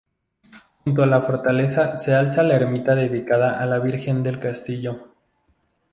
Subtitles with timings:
[0.83, 5.13] Junto a la fortaleza se alza la ermita dedicada a la Virgen del Castillo.